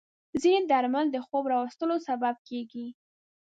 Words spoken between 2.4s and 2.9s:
کېږي.